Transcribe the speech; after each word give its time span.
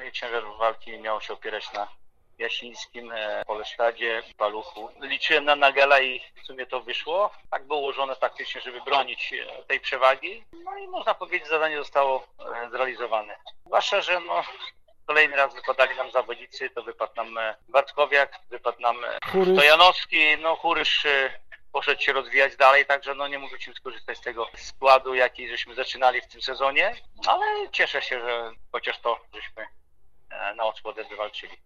finalnie 0.00 0.12
ciężar 0.12 0.44
walki 0.58 0.98
miał 0.98 1.20
się 1.20 1.32
opierać 1.32 1.72
na 1.72 1.88
Jasińskim, 2.38 3.12
e, 3.12 3.44
Polesztadzie, 3.46 4.22
Paluchu. 4.36 4.88
Liczyłem 5.00 5.44
na 5.44 5.56
Nagela 5.56 6.00
i 6.00 6.20
w 6.42 6.46
sumie 6.46 6.66
to 6.66 6.80
wyszło. 6.80 7.30
Tak 7.50 7.66
było 7.66 7.78
ułożone 7.78 8.16
taktycznie, 8.16 8.60
żeby 8.60 8.80
bronić 8.80 9.32
e, 9.32 9.62
tej 9.62 9.80
przewagi. 9.80 10.44
No 10.64 10.78
i 10.78 10.88
można 10.88 11.14
powiedzieć, 11.14 11.48
zadanie 11.48 11.76
zostało 11.76 12.26
e, 12.64 12.70
zrealizowane. 12.70 13.36
Zwłaszcza, 13.66 14.00
że 14.00 14.20
no, 14.20 14.42
kolejny 15.06 15.36
raz 15.36 15.54
wypadali 15.54 15.96
nam 15.96 16.10
zawodnicy, 16.10 16.70
to 16.70 16.82
wypadł 16.82 17.12
nam 17.16 17.38
Bartkowiak, 17.68 18.40
wypadł 18.50 18.80
nam 18.80 18.96
Churyś. 19.32 19.58
Stojanowski, 19.58 20.38
no 20.38 20.56
Churysz 20.56 21.06
poszedł 21.72 22.02
się 22.02 22.12
rozwijać 22.12 22.56
dalej, 22.56 22.86
także 22.86 23.14
no 23.14 23.28
nie 23.28 23.38
mogliśmy 23.38 23.74
skorzystać 23.74 24.18
z 24.18 24.20
tego 24.20 24.48
składu, 24.56 25.14
jaki 25.14 25.48
żeśmy 25.48 25.74
zaczynali 25.74 26.20
w 26.20 26.26
tym 26.26 26.42
sezonie, 26.42 26.94
ale 27.26 27.70
cieszę 27.72 28.02
się, 28.02 28.20
że 28.20 28.52
chociaż 28.72 28.98
to 28.98 29.20
żeśmy 29.34 29.79
na 30.54 30.64
odsłodę 30.64 31.04
wywalczyli. 31.04 31.56